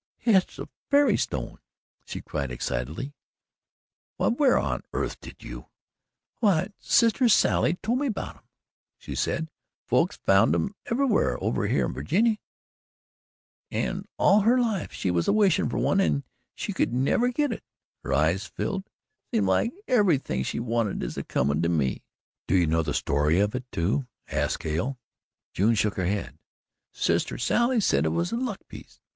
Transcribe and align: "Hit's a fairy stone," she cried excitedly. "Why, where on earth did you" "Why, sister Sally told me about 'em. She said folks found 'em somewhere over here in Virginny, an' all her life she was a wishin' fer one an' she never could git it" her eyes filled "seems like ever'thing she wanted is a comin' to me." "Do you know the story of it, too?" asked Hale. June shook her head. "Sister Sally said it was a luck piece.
"Hit's 0.17 0.57
a 0.57 0.67
fairy 0.89 1.15
stone," 1.15 1.59
she 2.07 2.21
cried 2.23 2.49
excitedly. 2.51 3.13
"Why, 4.17 4.29
where 4.29 4.57
on 4.57 4.81
earth 4.93 5.19
did 5.19 5.43
you" 5.43 5.67
"Why, 6.39 6.73
sister 6.79 7.29
Sally 7.29 7.75
told 7.83 7.99
me 7.99 8.07
about 8.07 8.37
'em. 8.37 8.43
She 8.97 9.13
said 9.13 9.51
folks 9.85 10.17
found 10.17 10.55
'em 10.55 10.73
somewhere 10.89 11.37
over 11.39 11.67
here 11.67 11.85
in 11.85 11.93
Virginny, 11.93 12.41
an' 13.69 14.05
all 14.17 14.39
her 14.41 14.59
life 14.59 14.91
she 14.91 15.11
was 15.11 15.27
a 15.27 15.33
wishin' 15.33 15.69
fer 15.69 15.77
one 15.77 16.01
an' 16.01 16.23
she 16.55 16.73
never 16.79 17.27
could 17.27 17.35
git 17.35 17.51
it" 17.51 17.63
her 18.03 18.11
eyes 18.11 18.47
filled 18.47 18.89
"seems 19.31 19.45
like 19.45 19.71
ever'thing 19.87 20.41
she 20.41 20.59
wanted 20.59 21.03
is 21.03 21.15
a 21.15 21.21
comin' 21.23 21.61
to 21.61 21.69
me." 21.69 22.01
"Do 22.47 22.55
you 22.55 22.65
know 22.65 22.81
the 22.81 22.95
story 22.95 23.39
of 23.39 23.53
it, 23.53 23.71
too?" 23.71 24.07
asked 24.29 24.63
Hale. 24.63 24.97
June 25.53 25.75
shook 25.75 25.93
her 25.97 26.07
head. 26.07 26.39
"Sister 26.91 27.37
Sally 27.37 27.79
said 27.79 28.07
it 28.07 28.09
was 28.09 28.31
a 28.31 28.35
luck 28.37 28.61
piece. 28.67 28.99